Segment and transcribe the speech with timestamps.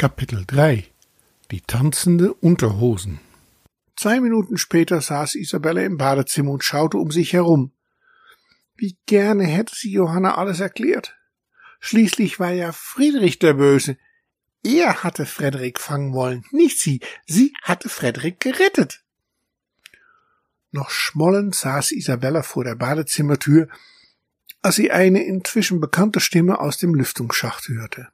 [0.00, 0.86] Kapitel 3
[1.50, 3.18] Die tanzende Unterhosen
[3.96, 7.72] Zwei Minuten später saß Isabella im Badezimmer und schaute um sich herum.
[8.76, 11.16] Wie gerne hätte sie Johanna alles erklärt.
[11.80, 13.98] Schließlich war ja Friedrich der Böse.
[14.62, 17.00] Er hatte Frederik fangen wollen, nicht sie.
[17.26, 19.02] Sie hatte Frederik gerettet.
[20.70, 23.66] Noch schmollend saß Isabella vor der Badezimmertür,
[24.62, 28.12] als sie eine inzwischen bekannte Stimme aus dem Lüftungsschacht hörte.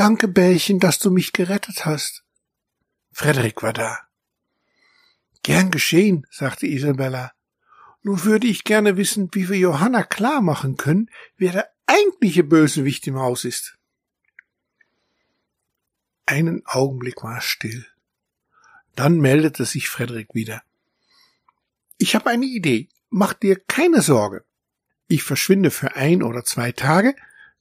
[0.00, 2.24] Danke, Bällchen, dass du mich gerettet hast.
[3.12, 3.98] Frederik war da.
[5.42, 7.32] Gern geschehen, sagte Isabella.
[8.02, 13.06] Nun würde ich gerne wissen, wie wir Johanna klar machen können, wer der eigentliche Bösewicht
[13.08, 13.76] im Haus ist.
[16.24, 17.86] Einen Augenblick war es still.
[18.96, 20.62] Dann meldete sich Frederik wieder.
[21.98, 22.88] Ich habe eine Idee.
[23.10, 24.46] Mach dir keine Sorge.
[25.08, 27.14] Ich verschwinde für ein oder zwei Tage,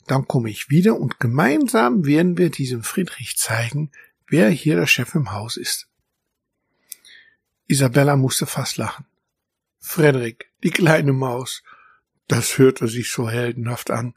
[0.08, 3.92] dann komme ich wieder und gemeinsam werden wir diesem Friedrich zeigen,
[4.28, 5.88] wer hier der Chef im Haus ist.
[7.68, 9.06] Isabella musste fast lachen.
[9.80, 11.64] Frederik, die kleine Maus,
[12.28, 14.16] das hörte sich so heldenhaft an.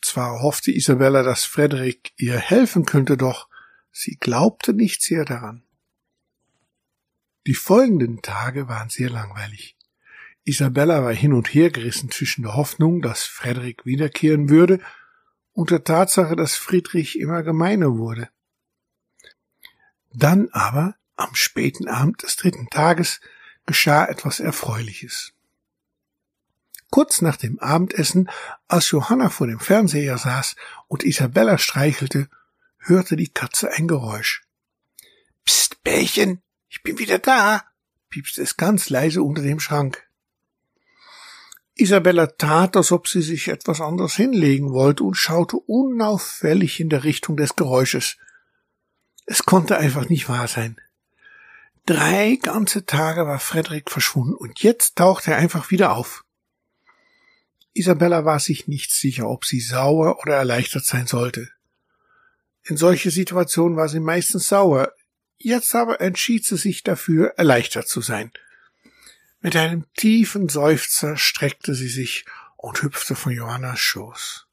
[0.00, 3.48] Zwar hoffte Isabella, dass Frederik ihr helfen könnte, doch
[3.90, 5.64] sie glaubte nicht sehr daran.
[7.46, 9.75] Die folgenden Tage waren sehr langweilig.
[10.46, 14.80] Isabella war hin und her gerissen zwischen der Hoffnung, dass Frederik wiederkehren würde,
[15.52, 18.28] und der Tatsache, dass Friedrich immer gemeiner wurde.
[20.12, 23.20] Dann aber, am späten Abend des dritten Tages,
[23.64, 25.32] geschah etwas Erfreuliches.
[26.90, 28.30] Kurz nach dem Abendessen,
[28.68, 30.54] als Johanna vor dem Fernseher saß
[30.86, 32.28] und Isabella streichelte,
[32.78, 34.44] hörte die Katze ein Geräusch.
[35.44, 37.64] Psst, Bärchen, ich bin wieder da,
[38.10, 40.05] piepste es ganz leise unter dem Schrank.
[41.78, 47.04] Isabella tat, als ob sie sich etwas anderes hinlegen wollte und schaute unauffällig in der
[47.04, 48.16] Richtung des Geräusches.
[49.26, 50.80] Es konnte einfach nicht wahr sein.
[51.84, 56.24] Drei ganze Tage war Frederik verschwunden und jetzt tauchte er einfach wieder auf.
[57.74, 61.50] Isabella war sich nicht sicher, ob sie sauer oder erleichtert sein sollte.
[62.62, 64.92] In solche Situationen war sie meistens sauer,
[65.36, 68.32] jetzt aber entschied sie sich dafür, erleichtert zu sein–
[69.46, 72.24] mit einem tiefen Seufzer streckte sie sich
[72.56, 74.48] und hüpfte von Johannas Schoß.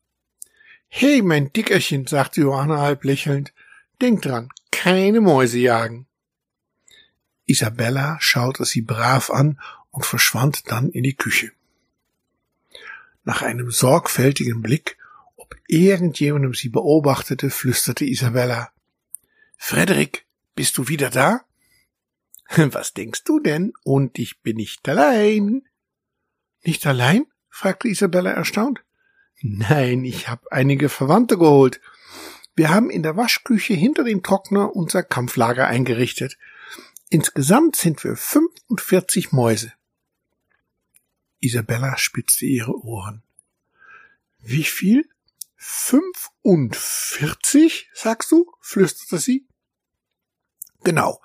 [0.88, 3.56] Hey, mein Dickerchen, sagte Johanna halb lächelnd,
[4.04, 6.06] denk dran, keine Mäuse jagen.
[7.48, 9.60] Isabella schaute sie brav an
[9.90, 11.54] und verschwand dann in die Küche.
[13.24, 15.00] Nach einem sorgfältigen Blick,
[15.38, 18.72] ob irgendjemandem sie beobachtete, flüsterte Isabella
[19.58, 21.42] Frederik, bist du wieder da?
[22.56, 23.74] Was denkst du denn?
[23.84, 25.68] Und ich bin nicht allein.
[26.64, 27.26] Nicht allein?
[27.50, 28.84] fragte Isabella erstaunt.
[29.42, 31.82] Nein, ich habe einige Verwandte geholt.
[32.56, 36.38] Wir haben in der Waschküche hinter dem Trockner unser Kampflager eingerichtet.
[37.10, 39.74] Insgesamt sind wir 45 Mäuse.
[41.40, 43.24] Isabella spitzte ihre Ohren.
[44.40, 45.10] Wie viel?
[45.58, 48.52] 45, sagst du?
[48.62, 49.48] flüsterte sie.
[50.84, 51.20] Genau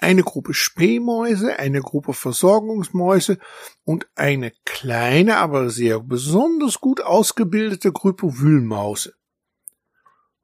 [0.00, 3.38] eine Gruppe Spähmäuse, eine Gruppe Versorgungsmäuse
[3.84, 9.14] und eine kleine, aber sehr besonders gut ausgebildete Gruppe Wühlmause.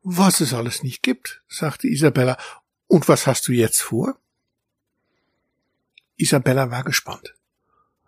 [0.02, 2.38] Was es alles nicht gibt, sagte Isabella.
[2.86, 4.16] Und was hast du jetzt vor?
[6.16, 7.34] Isabella war gespannt.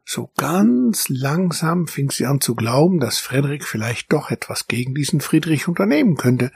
[0.05, 5.21] So ganz langsam fing sie an zu glauben, dass Frederik vielleicht doch etwas gegen diesen
[5.21, 6.51] Friedrich unternehmen könnte.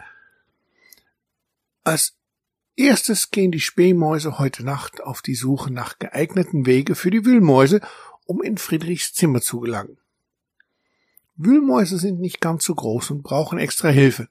[1.84, 2.16] Als
[2.77, 7.81] Erstes gehen die Spähmäuse heute Nacht auf die Suche nach geeigneten Wege für die Wühlmäuse,
[8.25, 9.99] um in Friedrichs Zimmer zu gelangen.
[11.37, 14.28] Wühlmäuse sind nicht ganz so groß und brauchen extra Hilfe.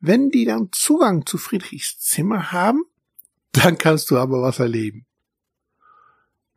[0.00, 2.84] Wenn die dann Zugang zu Friedrichs Zimmer haben,
[3.52, 5.06] dann kannst du aber was erleben.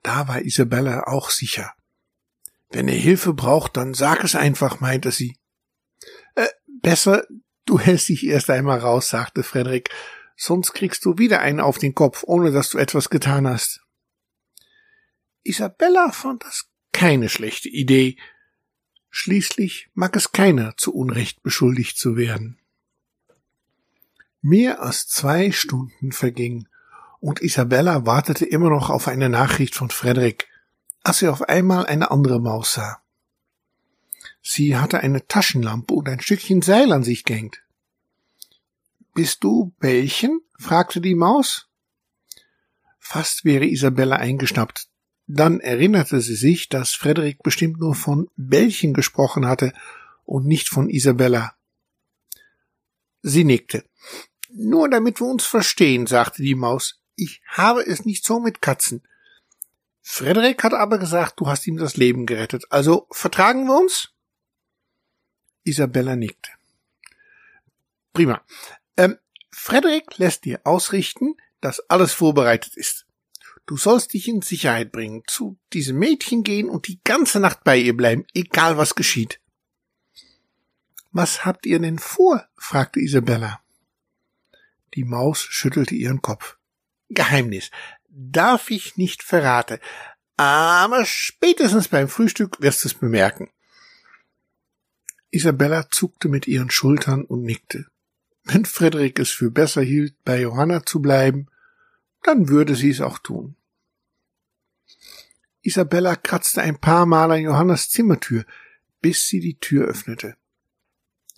[0.03, 1.73] Da war Isabella auch sicher.
[2.69, 5.37] Wenn er Hilfe braucht, dann sag es einfach, meinte sie.
[6.35, 6.47] Äh,
[6.81, 7.25] besser,
[7.65, 9.89] du hältst dich erst einmal raus, sagte Frederik
[10.39, 13.81] sonst kriegst du wieder einen auf den Kopf, ohne dass du etwas getan hast.
[15.43, 18.17] Isabella fand das keine schlechte Idee.
[19.09, 22.57] Schließlich mag es keiner zu Unrecht beschuldigt zu werden.
[24.41, 26.69] Mehr als zwei Stunden vergingen,
[27.19, 30.47] und Isabella wartete immer noch auf eine Nachricht von Frederik,
[31.03, 33.01] als sie auf einmal eine andere Maus sah.
[34.41, 37.61] Sie hatte eine Taschenlampe und ein Stückchen Seil an sich gehängt.
[39.13, 40.41] Bist du Bällchen?
[40.57, 41.67] fragte die Maus.
[42.99, 44.87] Fast wäre Isabella eingeschnappt.
[45.25, 49.73] Dann erinnerte sie sich, dass Frederik bestimmt nur von Bällchen gesprochen hatte
[50.25, 51.55] und nicht von Isabella.
[53.21, 53.83] Sie nickte.
[54.51, 57.01] Nur damit wir uns verstehen, sagte die Maus.
[57.15, 59.03] Ich habe es nicht so mit Katzen.
[60.01, 62.65] Frederik hat aber gesagt, du hast ihm das Leben gerettet.
[62.71, 64.13] Also vertragen wir uns?
[65.63, 66.51] Isabella nickte.
[68.13, 68.41] Prima.
[68.99, 69.17] Ähm,
[69.49, 73.05] Frederik lässt dir ausrichten, dass alles vorbereitet ist.
[73.65, 77.77] Du sollst dich in Sicherheit bringen, zu diesem Mädchen gehen und die ganze Nacht bei
[77.77, 79.39] ihr bleiben, egal was geschieht.
[81.11, 82.45] Was habt ihr denn vor?
[82.57, 83.61] fragte Isabella.
[84.95, 86.57] Die Maus schüttelte ihren Kopf.
[87.07, 87.71] Geheimnis.
[88.09, 89.79] Darf ich nicht verraten.
[90.35, 93.49] Aber spätestens beim Frühstück wirst du es bemerken.
[95.31, 97.85] Isabella zuckte mit ihren Schultern und nickte.
[98.51, 101.47] Wenn Frederik es für besser hielt, bei Johanna zu bleiben,
[102.23, 103.55] dann würde sie es auch tun.
[105.61, 108.45] Isabella kratzte ein paar Mal an Johannas Zimmertür,
[109.01, 110.35] bis sie die Tür öffnete.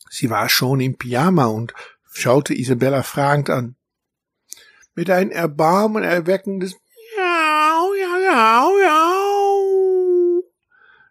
[0.09, 1.73] Sie war schon im Pyjama und
[2.13, 3.75] schaute Isabella fragend an.
[4.95, 6.75] Mit einem Erbarmen erweckendes
[7.17, 8.71] Miau, ja, ja,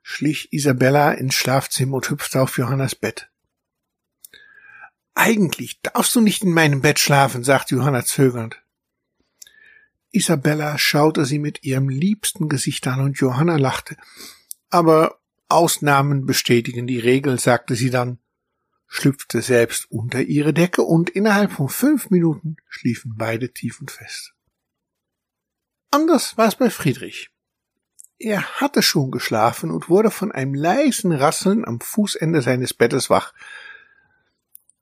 [0.02, 3.29] schlich Isabella ins Schlafzimmer und hüpfte auf Johannas Bett.
[5.22, 8.62] Eigentlich darfst du nicht in meinem Bett schlafen, sagte Johanna zögernd.
[10.12, 13.98] Isabella schaute sie mit ihrem liebsten Gesicht an und Johanna lachte.
[14.70, 15.20] Aber
[15.50, 18.18] Ausnahmen bestätigen die Regel, sagte sie dann,
[18.86, 24.32] schlüpfte selbst unter ihre Decke und innerhalb von fünf Minuten schliefen beide tief und fest.
[25.90, 27.28] Anders war es bei Friedrich.
[28.18, 33.34] Er hatte schon geschlafen und wurde von einem leisen Rasseln am Fußende seines Bettes wach.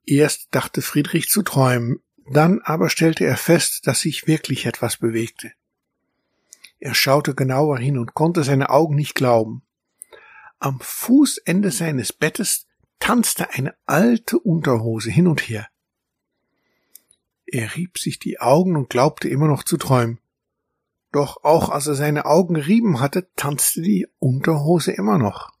[0.09, 2.01] Erst dachte Friedrich zu träumen,
[2.31, 5.51] dann aber stellte er fest, dass sich wirklich etwas bewegte.
[6.79, 9.61] Er schaute genauer hin und konnte seine Augen nicht glauben.
[10.57, 12.65] Am Fußende seines Bettes
[12.97, 15.67] tanzte eine alte Unterhose hin und her.
[17.45, 20.17] Er rieb sich die Augen und glaubte immer noch zu träumen.
[21.11, 25.51] Doch auch als er seine Augen rieben hatte, tanzte die Unterhose immer noch.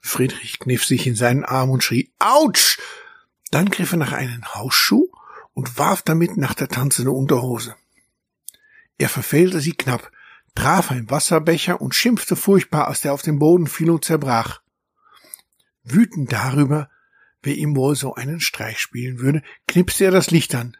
[0.00, 2.78] Friedrich kniff sich in seinen Arm und schrie Autsch.
[3.50, 5.08] Dann griff er nach einem Hausschuh
[5.52, 7.76] und warf damit nach der tanzenden Unterhose.
[8.98, 10.10] Er verfehlte sie knapp,
[10.54, 14.60] traf ein Wasserbecher und schimpfte furchtbar, als der auf den Boden fiel und zerbrach.
[15.82, 16.90] Wütend darüber,
[17.42, 20.76] wer ihm wohl so einen Streich spielen würde, knipste er das Licht an.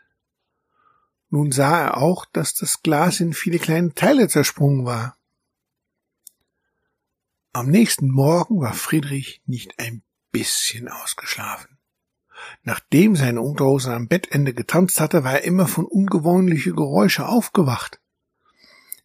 [1.30, 5.16] Nun sah er auch, dass das Glas in viele kleine Teile zersprungen war.
[7.52, 11.78] Am nächsten Morgen war Friedrich nicht ein bisschen ausgeschlafen.
[12.62, 18.00] Nachdem seine Unterhose am Bettende getanzt hatte, war er immer von ungewöhnliche Geräusche aufgewacht.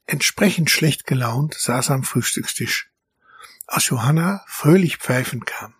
[0.06, 2.92] Entsprechend schlecht gelaunt saß er am Frühstückstisch,
[3.66, 5.74] als Johanna fröhlich pfeifend kam.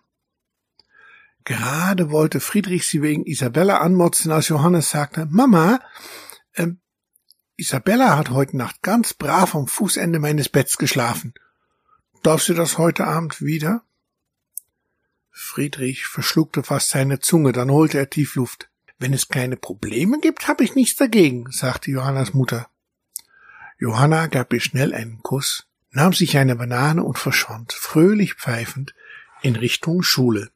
[1.44, 5.78] Gerade wollte Friedrich sie wegen Isabella anmotzen, als Johannes sagte, Mama,
[6.54, 6.66] äh,
[7.56, 11.32] Isabella hat heute Nacht ganz brav am Fußende meines Betts geschlafen.
[12.26, 13.84] Darf sie das heute Abend wieder?
[15.30, 18.68] Friedrich verschluckte fast seine Zunge, dann holte er tief Luft.
[18.98, 22.68] Wenn es keine Probleme gibt, habe ich nichts dagegen, sagte Johannas Mutter.
[23.78, 28.92] Johanna gab ihr schnell einen Kuss, nahm sich eine Banane und verschwand, fröhlich pfeifend,
[29.42, 30.50] in Richtung Schule.